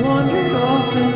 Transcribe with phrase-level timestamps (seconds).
[0.00, 1.12] and wondered often,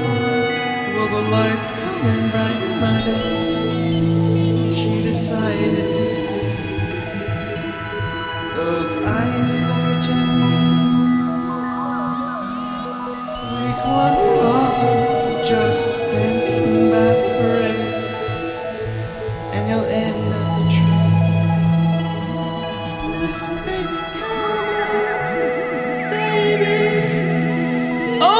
[0.94, 4.74] will the lights come and brighten my day?
[4.74, 6.50] She decided to stay.
[8.56, 10.43] Those eyes flare gently.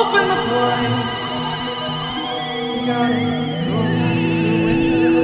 [0.04, 1.24] Open the blinds.
[2.60, 3.20] You gotta
[3.68, 5.18] go past the window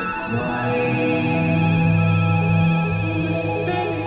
[0.00, 0.72] and fly.
[3.24, 4.00] Listen, baby,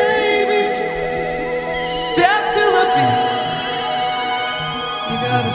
[0.00, 0.62] baby.
[1.84, 3.20] Step to the beat.
[5.08, 5.52] You gotta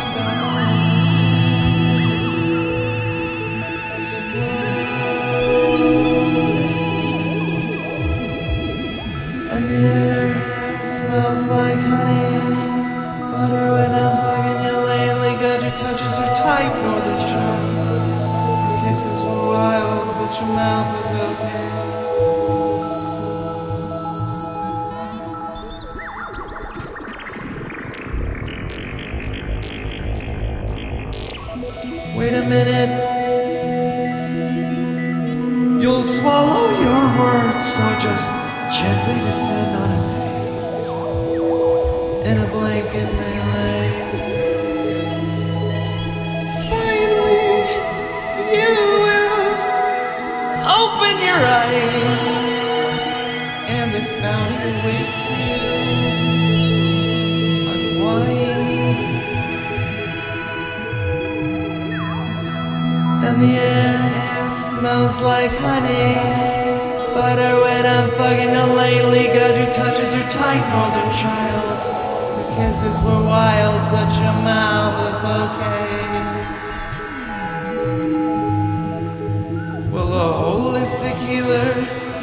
[9.68, 10.27] the air
[11.08, 12.36] smells like honey.
[13.32, 15.34] Butter when I'm hugging you lately.
[15.42, 17.60] Got your touches are tight, northern shore.
[18.68, 21.66] Your kisses were wild, but your mouth was okay.
[32.18, 32.92] Wait a minute.
[35.82, 38.28] You'll swallow your words, so just
[38.76, 40.27] gently descend on a tape.
[42.28, 43.92] In a blanket melee.
[46.68, 47.56] Finally,
[48.52, 48.74] you
[49.06, 49.40] will
[50.82, 52.30] open your eyes,
[53.76, 55.56] and this bounty awaits you.
[57.72, 59.00] Unwind.
[63.26, 64.00] And the air
[64.72, 66.16] smells like honey.
[67.14, 69.28] Butter when I'm fucking you lately.
[69.28, 71.77] God, your touches are tight, northern child.
[72.58, 76.18] Kisses were wild, but your mouth was okay.
[79.94, 81.72] Well, a holistic healer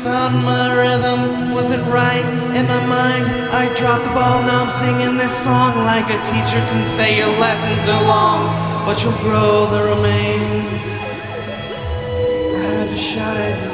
[0.02, 1.54] found my rhythm.
[1.54, 2.26] Wasn't right
[2.58, 3.26] in my mind.
[3.54, 7.32] I dropped the ball, now I'm singing this song like a teacher can say your
[7.38, 8.40] lessons are long,
[8.86, 10.84] but you'll grow the remains.
[12.58, 13.73] I had to shout at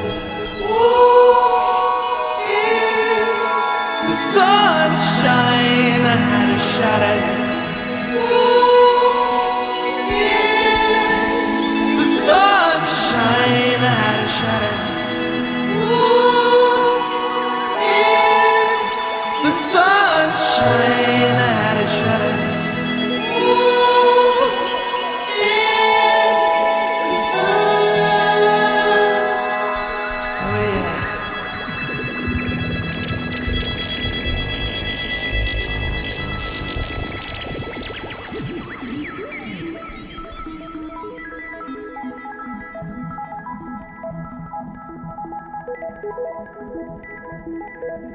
[48.00, 48.08] Speak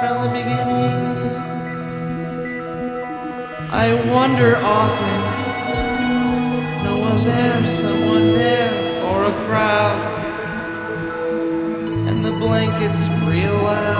[0.00, 0.94] from the beginning.
[3.72, 5.20] I wonder often.
[6.84, 9.98] No one there, someone there, or a crowd.
[12.08, 13.95] And the blankets real loud.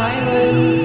[0.00, 0.79] Piling.